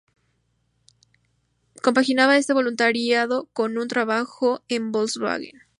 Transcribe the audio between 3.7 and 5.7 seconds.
un trabajo en Volkswagen.